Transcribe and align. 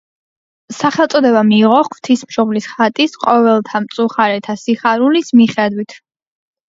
სახელწოდება 0.75 1.43
მიიღო 1.49 1.81
ღვთისმშობლის 1.89 2.69
ხატის 2.71 3.13
„ყოველთა 3.25 3.83
მწუხარეთა 3.85 4.57
სიხარულის“ 4.67 5.31
მიხედვით. 5.43 5.99